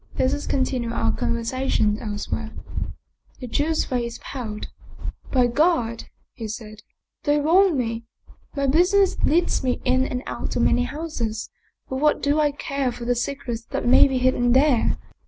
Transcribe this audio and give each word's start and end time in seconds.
Let 0.17 0.33
us 0.33 0.47
continue 0.47 0.91
our 0.91 1.15
conversation 1.15 1.99
else 1.99 2.31
where." 2.31 2.49
The 3.39 3.45
Jew's 3.45 3.85
face 3.85 4.19
paled." 4.23 4.67
By 5.31 5.45
God!" 5.45 6.05
he 6.41 6.47
said," 6.47 6.79
they 7.25 7.39
wrong 7.39 7.77
me. 7.77 8.05
My 8.55 8.65
business 8.65 9.15
leads 9.23 9.63
me 9.63 9.79
in 9.85 10.07
and 10.07 10.23
out 10.25 10.55
of 10.55 10.63
many 10.63 10.85
houses; 10.85 11.51
but 11.87 11.97
what 11.97 12.19
do 12.23 12.39
I 12.39 12.49
care 12.51 12.91
for 12.91 13.05
the 13.05 13.13
secrets 13.13 13.63
that 13.65 13.85
may 13.85 14.07
be 14.07 14.17
hidden 14.17 14.53
there? 14.53 14.97